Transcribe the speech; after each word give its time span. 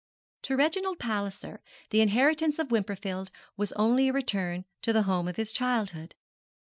To 0.41 0.55
Reginald 0.55 0.97
Palliser 0.97 1.61
the 1.91 2.01
inheritance 2.01 2.57
of 2.57 2.71
Wimperfield 2.71 3.29
was 3.55 3.71
only 3.73 4.07
a 4.07 4.13
return 4.13 4.65
to 4.81 4.91
the 4.93 5.03
home 5.03 5.27
of 5.27 5.35
his 5.37 5.53
childhood. 5.53 6.15